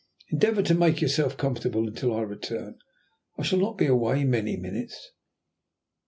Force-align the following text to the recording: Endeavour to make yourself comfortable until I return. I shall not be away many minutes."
Endeavour 0.29 0.63
to 0.63 0.73
make 0.73 0.99
yourself 0.99 1.37
comfortable 1.37 1.87
until 1.87 2.11
I 2.17 2.21
return. 2.23 2.79
I 3.37 3.43
shall 3.43 3.59
not 3.59 3.77
be 3.77 3.85
away 3.85 4.23
many 4.23 4.57
minutes." 4.57 5.11